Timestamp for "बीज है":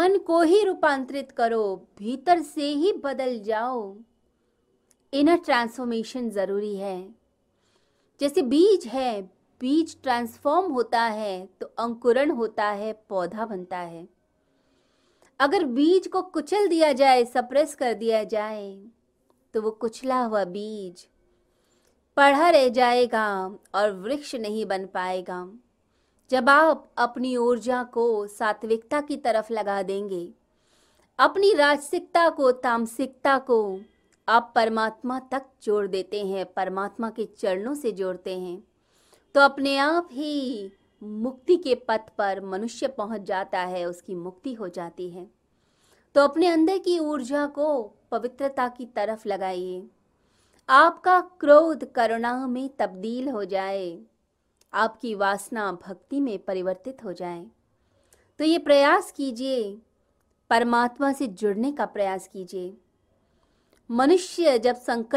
8.44-9.22